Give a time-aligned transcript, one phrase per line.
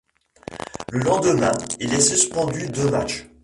[0.91, 3.27] Le lendemain, il est suspendu deux matchs.